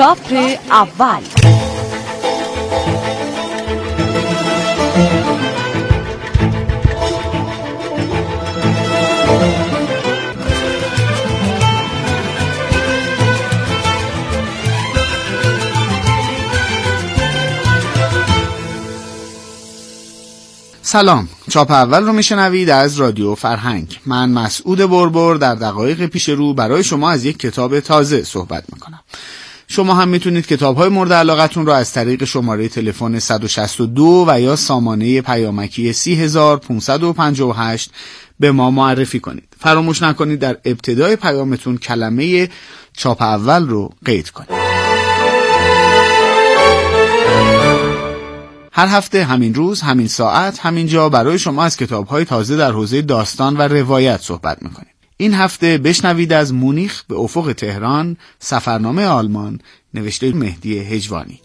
[0.00, 0.32] چاپ
[0.70, 1.20] اول.
[20.82, 21.28] سلام.
[21.50, 24.00] چاپ اول رو میشنوید از رادیو فرهنگ.
[24.06, 29.00] من مسعود بربر در دقایق پیش رو برای شما از یک کتاب تازه صحبت می‌کنم.
[29.72, 34.56] شما هم می‌تونید کتاب های مورد علاقتون رو از طریق شماره تلفن 162 و یا
[34.56, 37.90] سامانه پیامکی 30558
[38.40, 39.48] به ما معرفی کنید.
[39.60, 42.48] فراموش نکنید در ابتدای پیامتون کلمه
[42.96, 44.50] چاپ اول رو قید کنید.
[48.72, 52.72] هر هفته همین روز همین ساعت همین جا برای شما از کتاب های تازه در
[52.72, 54.99] حوزه داستان و روایت صحبت می‌کنیم.
[55.20, 59.60] این هفته بشنوید از مونیخ به افق تهران سفرنامه آلمان
[59.94, 61.40] نوشته مهدی هجوانی.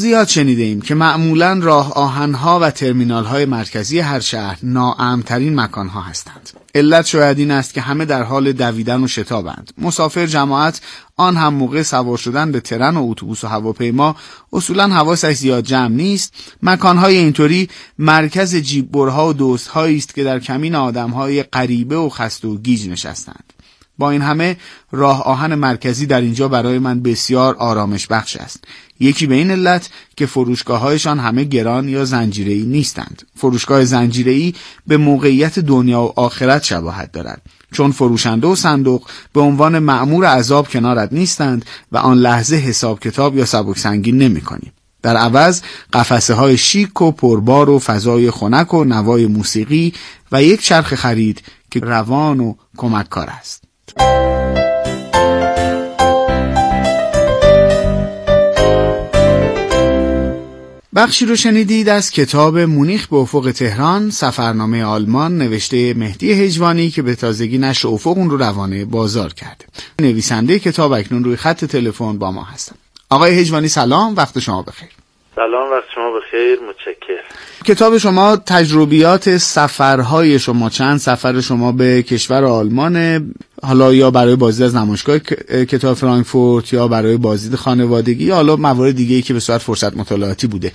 [0.00, 5.88] زیاد شنیده ایم که معمولا راه آهنها و ترمینال های مرکزی هر شهر ناامترین مکان
[5.88, 6.50] ها هستند.
[6.74, 9.72] علت شاید این است که همه در حال دویدن و شتابند.
[9.78, 10.80] مسافر جماعت
[11.16, 14.16] آن هم موقع سوار شدن به ترن و اتوبوس و هواپیما
[14.52, 16.34] اصولا حواسش زیاد جمع نیست.
[16.62, 22.58] مکانهای اینطوری مرکز جیببرها و دوستهایی است که در کمین آدمهای غریبه و خسته و
[22.58, 23.52] گیج نشستند.
[24.00, 24.56] با این همه
[24.92, 28.64] راه آهن مرکزی در اینجا برای من بسیار آرامش بخش است.
[29.00, 33.22] یکی به این علت که فروشگاههایشان همه گران یا زنجیره‌ای نیستند.
[33.36, 34.54] فروشگاه زنجیره‌ای
[34.86, 37.42] به موقعیت دنیا و آخرت شباهت دارد.
[37.72, 43.36] چون فروشنده و صندوق به عنوان معمور عذاب کنارت نیستند و آن لحظه حساب کتاب
[43.36, 44.72] یا سبک سنگین نمی کنی.
[45.02, 45.62] در عوض
[45.92, 49.92] قفسه های شیک و پربار و فضای خنک و نوای موسیقی
[50.32, 53.69] و یک چرخ خرید که روان و کمککار است.
[60.94, 67.02] بخشی رو شنیدید از کتاب مونیخ به افق تهران سفرنامه آلمان نوشته مهدی هجوانی که
[67.02, 69.64] به تازگی نشر افق اون رو روانه بازار کرده.
[70.00, 72.76] نویسنده کتاب اکنون روی خط تلفن با ما هستن.
[73.10, 74.99] آقای هجوانی سلام وقت شما بخیر.
[75.40, 77.20] سلام وقت شما بخیر متشکر
[77.64, 83.26] کتاب شما تجربیات سفرهای شما چند؟ سفر شما به کشور آلمان
[83.62, 85.18] حالا یا برای بازدید از نمایشگاه
[85.64, 89.96] کتاب فرانکفورت یا برای بازدید خانوادگی یا حالا موارد دیگه ای که به صورت فرصت
[89.96, 90.72] مطالعاتی بوده.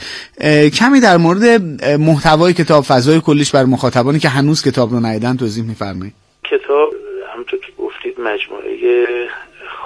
[0.70, 1.62] کمی در مورد
[2.00, 6.14] محتوای کتاب فضای کلیش بر مخاطبانی که هنوز کتاب رو ندیدن توضیح میفرمایید.
[6.44, 6.94] کتاب
[7.34, 8.76] همونطور که گفتید مجموعه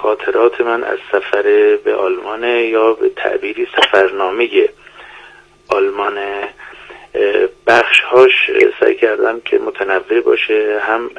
[0.02, 1.42] خاطرات من از سفر
[1.84, 4.68] به آلمان یا به تعبیری سفرنامه
[5.68, 6.18] آلمان
[7.66, 8.50] بخشهاش
[8.80, 10.80] سعی کردم که متنوع باشه.
[10.82, 11.10] هم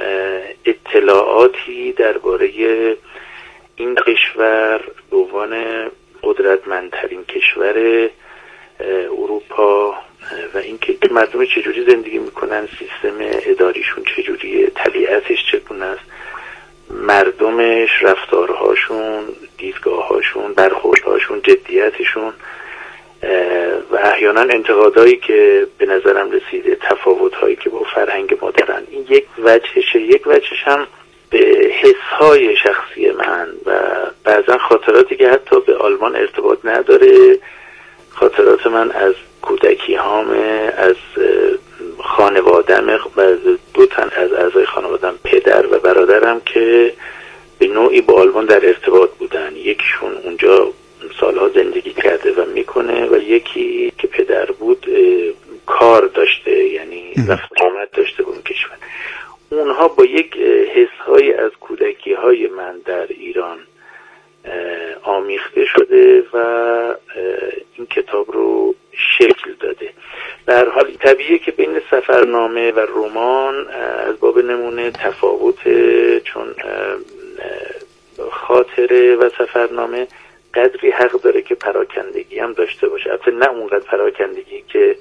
[0.66, 2.48] اطلاعاتی درباره
[3.76, 4.82] این کشور
[5.12, 5.64] به عنوان
[6.24, 8.10] قدرتمندترین کشور
[9.18, 9.96] اروپا
[10.54, 16.02] و اینکه مردم چجوری زندگی می‌کنن سیستم اداریشون چجوریه طبیعتش چگونه است.
[17.12, 19.24] مردمش رفتارهاشون
[19.58, 22.34] دیدگاههاشون برخوردهاشون جدیتشون
[23.92, 28.84] و احیانا انتقادهایی که به نظرم رسیده تفاوتهایی که با فرهنگ ما دارن.
[28.92, 30.88] این یک وجهشه یک وجهش هم
[31.30, 33.72] به حسهای شخصی من و
[34.24, 37.38] بعضا خاطراتی که حتی به آلمان ارتباط نداره.
[38.10, 40.96] خاطرات من از کودکی هامه از
[42.18, 42.98] خانوادم
[43.74, 46.94] دو تن از اعضای خانوادم پدر و برادرم که
[47.60, 49.56] به نوعی با آلمان در ارتباط بودن.
[49.56, 50.68] یکیشون اونجا
[51.20, 54.88] سالها زندگی کرده و می‌کنه و یکی که پدر بود
[55.66, 58.78] کار داشته یعنی رفت آمد داشته به اون کشور.
[59.50, 60.38] اونها با یک
[60.76, 63.58] حسهایی از کودکی های من در ایران
[65.04, 66.38] آمیخته شده و
[67.78, 68.76] این کتاب رو
[69.18, 69.90] شکل داده.
[70.46, 71.40] در حال طبیعیه
[72.42, 73.68] سفرنامه و رمان
[74.08, 75.68] از باب نمونه تفاوت
[76.24, 76.56] چون
[78.32, 80.08] خاطره و سفرنامه
[80.54, 83.10] قدری حق داره که پراکندگی هم داشته باشه.
[83.10, 84.96] البته نه اونقدر پراکندگی که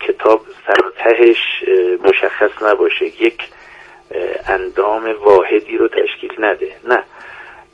[0.00, 1.64] کتاب سرتهش
[2.04, 3.04] مشخص نباشه.
[3.04, 3.38] یک
[4.48, 6.72] اندام واحدی رو تشکیل نده.
[6.88, 7.04] نه.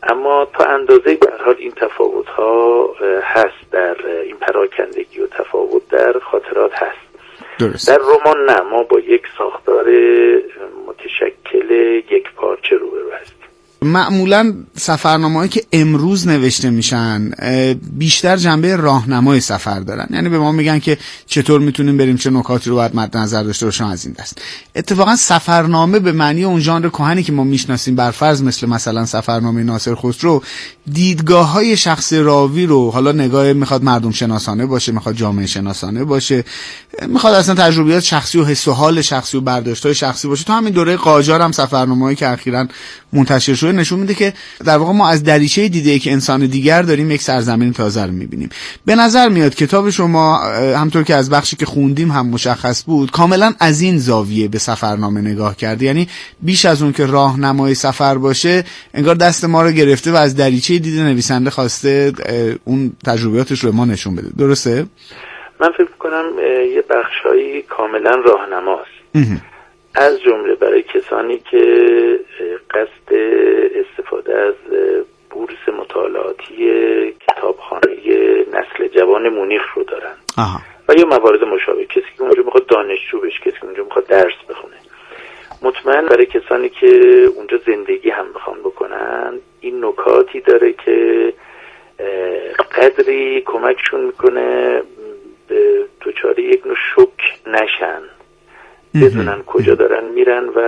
[0.03, 6.19] اما تا اندازه به حال این تفاوت ها هست در این پراکندگی و تفاوت در
[6.19, 7.11] خاطرات هست
[7.61, 7.89] درست.
[7.89, 9.85] در رمان نه ما با یک ساختار
[10.89, 11.71] متشکل
[12.11, 13.49] یک پارچه روبرو هستیم
[13.83, 17.31] معمولا سفرنامه که امروز نوشته میشن
[17.93, 20.07] بیشتر جنبه راهنمای سفر دارن.
[20.11, 23.67] یعنی به ما میگن که چطور می‌تونیم بریم چه نکاتی رو باید مد نظر داشته
[23.67, 24.39] باشیم از این دست.
[24.75, 29.63] اتفاقا سفرنامه به معنی اون ژانر کهنی که ما می‌شناسیم بر فرض مثل مثلا سفرنامه
[29.63, 30.43] ناصر خسرو
[30.93, 36.45] دیدگاه های شخص راوی رو حالا نگاه می‌خواد مردم شناسانه باشه می‌خواد جامعه شناسانه باشه
[37.09, 40.45] می‌خواد اصلا تجربیات شخصی و حس و حال شخصی و برداشت های شخصی باشه.
[40.45, 42.67] تو همین دوره قاجار هم سفرنامه‌ای که اخیرا
[43.13, 44.33] منتشر شده نشون میده که
[44.71, 48.49] در واقع ما از دریچه دیده که انسان دیگر داریم یک سرزمین تازه رو می‌بینیم.
[48.87, 50.39] به نظر میاد کتاب شما
[50.77, 55.21] همطور که از بخشی که خوندیم هم مشخص بود کاملا از این زاویه به سفرنامه
[55.21, 56.09] نگاه کرده یعنی
[56.43, 58.65] بیش از اون که راهنمای سفر باشه
[58.95, 62.13] انگار دست ما رو گرفته و از دریچه دیده نویسنده خواسته
[62.65, 64.29] اون تجربیاتش رو ما نشون بده.
[64.39, 64.87] درسته؟
[65.61, 66.25] من فکر کنم
[66.75, 69.50] یه بخشهایی کاملا راهنماست.
[69.95, 71.61] از جمله برای کسانی که
[72.71, 73.15] قصد
[73.75, 74.55] استفاده از
[75.31, 76.55] بورس مطالعاتی
[77.13, 77.97] کتابخانه
[78.53, 80.15] نسل جوان مونیخ رو دارن.
[80.89, 81.85] و یا موارد مشابه.
[81.85, 84.77] کسی که اونجا می‌خواد دانشجو بشه کسی که اونجا می‌خواد درس بخونه.
[85.63, 86.87] مطمئن برای کسانی که
[87.37, 91.33] اونجا زندگی هم می‌خوان بکنن این نکاتی داره که
[92.77, 94.83] قدری کمکشون می‌کنه
[95.49, 98.03] به دوچاره یک نوع شک نشن.
[98.95, 100.61] بدونن کجا دارن میرن و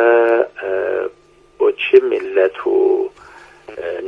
[1.58, 3.08] با چه ملت و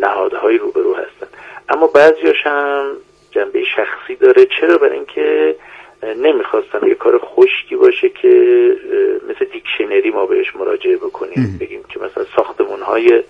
[0.00, 1.26] نهادهایی روبرو هستن.
[1.69, 2.90] اما بعضیاش هم
[3.31, 4.46] جنبه شخصی داره.
[4.61, 5.56] چرا؟ برای اینکه
[6.02, 8.28] نمی‌خواستم یه کار خشکی باشه که
[9.28, 11.58] مثل دیکشنری ما بهش مراجعه بکنیم.
[11.61, 13.22] بگیم که مثلا ساختمون های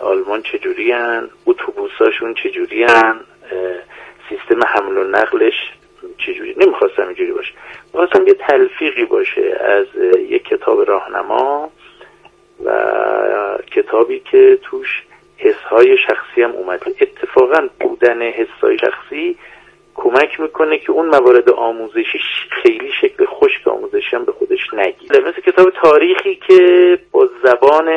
[0.00, 3.20] آلمان چجوری هن اتوبوساشون چجوری هن
[4.28, 5.72] سیستم حمل و نقلش
[6.18, 7.52] چجوری؟ نمی‌خواستم اینجوری باشه.
[7.94, 9.86] می‌خواستم یه تلفیقی باشه از
[10.18, 11.70] یک کتاب راهنما
[12.64, 12.72] و
[13.70, 15.02] کتابی که توش
[15.38, 16.82] حسهای شخصی هم اومد.
[17.00, 19.36] اتفاقا بودن حسهای شخصی
[19.94, 22.18] کمک می‌کنه که اون موارد آموزشی
[22.62, 25.20] خیلی شکل خشک آموزشی هم به خودش نگیره.
[25.20, 27.92] مثل کتاب تاریخی که با زبان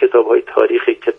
[0.00, 1.12] کتاب های تاریخی که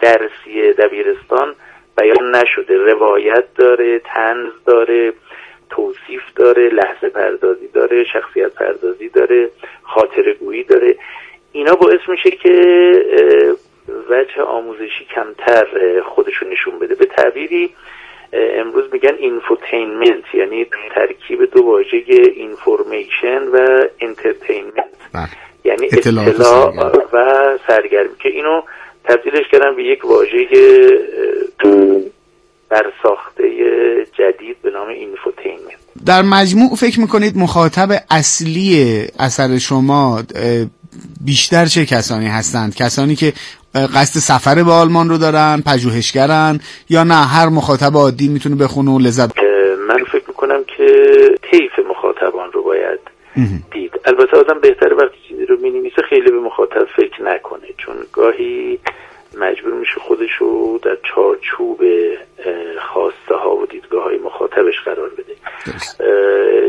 [0.00, 1.54] درسی دبیرستان
[1.98, 2.76] بیان نشده.
[2.76, 5.12] روایت داره تنز داره
[5.70, 9.50] توصیف داره لحظه پردازی داره شخصیت پردازی داره
[9.82, 10.96] خاطر گویی داره.
[11.52, 12.52] اینا باعث میشه که
[14.10, 15.66] وجه آموزشی کمتر
[16.00, 16.94] خودشو نشون بده.
[16.94, 17.74] به تعبیری
[18.32, 22.04] امروز میگن infotainment یعنی ترکیب دو واژه
[22.34, 25.28] information و entertainment بله.
[25.64, 26.28] یعنی اطلاع
[27.12, 28.16] و سرگرمی.
[28.22, 28.62] که اینو
[29.04, 30.46] تبدیلش کردن به یک واژه
[32.68, 33.44] برساخته
[34.18, 35.78] جدید به نام اینفوتینمنت.
[36.06, 40.22] در مجموع فکر می‌کنید مخاطب اصلی اثر شما
[41.24, 43.32] بیشتر چه کسانی هستند؟ کسانی که
[43.74, 48.98] قصد سفر به آلمان رو دارن پژوهشگرن یا نه؟ هر مخاطب عادی می‌تونه بخونه و
[48.98, 49.38] لذت
[49.88, 50.86] من فکر می‌کنم که
[51.50, 53.00] طیف مخاطبان رو باید
[53.72, 53.92] دید.
[54.04, 57.68] البته آدم بهتره وقتی چیزی رو می‌نویسه خیلی به مخاطب فکر نکنه.
[57.78, 58.78] چون گاهی
[59.40, 61.80] مجبور میشه خودش رو در چارچوب
[62.92, 65.34] خواسته ها و دیدگاه های مخاطبش قرار بده.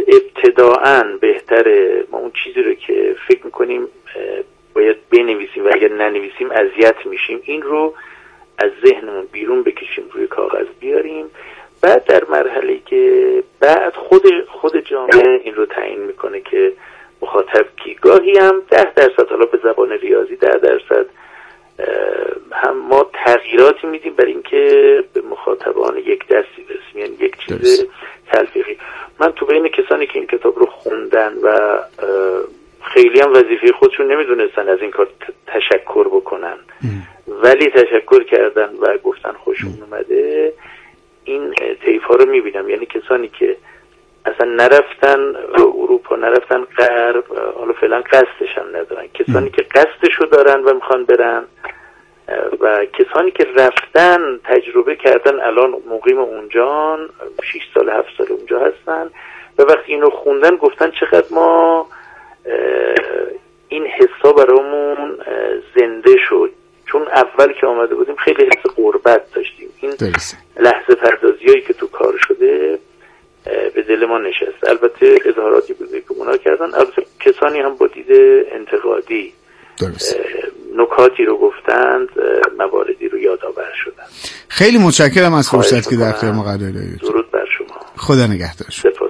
[0.07, 3.87] ابتداعا بهتره ما اون چیزی رو که فکر می‌کنیم
[4.73, 7.41] باید بنویسیم و اگر ننویسیم اذیت میشیم.
[7.43, 7.93] این رو
[8.57, 11.25] از ذهنمون بیرون بکشیم روی کاغذ بیاریم.
[11.81, 16.73] بعد در مرحله که بعد خود خود جامعه این رو تعیین می‌کنه که
[17.21, 17.95] مخاطب کی.
[17.95, 21.05] گاهی هم ده درصد حالا به زبان ریاضی ده درصد
[22.51, 27.85] هم ما تغییراتی میدیم برای اینکه به مخاطبان یک دستی برسیم یعنی یک چیز
[28.31, 28.77] تلفیقی.
[29.19, 31.79] من تو بین کسانی که این کتاب رو خوندن و
[32.81, 35.07] خیلی هم وظیفه خودشون نمی‌دونستن از این کار
[35.47, 36.57] تشکر بکنن.
[37.27, 40.53] ولی تشکر کردن و گفتن خوشون اومده.
[41.23, 41.53] این
[41.85, 42.69] طیف ها رو می‌بینم.
[42.69, 43.57] یعنی کسانی که
[44.29, 47.23] اصلا نرفتن اروپا نرفتن غرب
[47.55, 49.07] حالا فعلا قصدش هم ندارن.
[49.13, 51.43] کسانی که قصدش رو دارن و می‌خوان برن
[52.59, 57.09] و کسانی که رفتن تجربه کردن الان مقیم اونجان
[57.43, 59.09] 6 سال 7 سال اونجا هستن
[59.57, 61.87] و وقتی اینو خوندن گفتن چقدر ما
[63.69, 65.17] این حسا برامون
[65.75, 66.51] زنده شد.
[66.85, 69.69] چون اول که آمده بودیم خیلی حس قربت داشتیم.
[69.81, 69.93] این
[70.59, 72.79] لحظه پردازی که تو کار شده
[73.75, 74.69] به دل ما نشست.
[74.69, 76.73] البته اظهاراتی بوده که اونا کردن.
[76.73, 78.11] البته کسانی هم با دید
[78.51, 79.33] انتقادی
[80.75, 82.09] نکاتی رو گفتند
[82.57, 84.03] مواردی رو یادآور شدن
[84.47, 87.75] خیلی متشکرم از فرصت که در اختیار ما قرار دادید درود بر شما.
[87.97, 88.69] خدا نگهدار.
[88.69, 89.08] سپاسگزار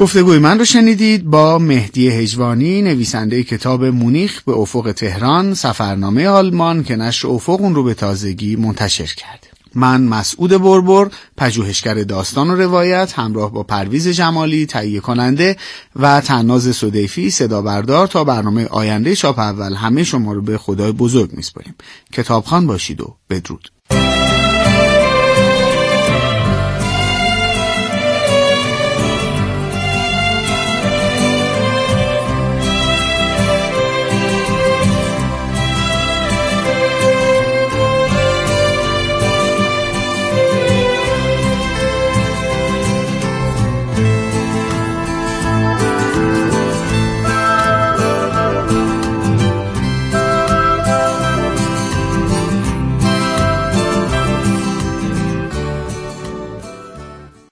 [0.00, 6.84] گفتگوی من رو شنیدید با مهدی هجوانی نویسنده کتاب مونیخ به افق تهران سفرنامه آلمان
[6.84, 12.54] که نشر افق اون رو به تازگی منتشر کرده من مسعود بربر پژوهشگر داستان و
[12.54, 15.56] روایت همراه با پرویز جمالی تهیه کننده
[15.96, 19.74] و تناز صدیفی صدا بردار تا برنامه آینده چاپ اول.
[19.74, 21.74] همه شما رو به خدای بزرگ میسپاریم.
[22.12, 23.70] کتابخان باشید و بدرود.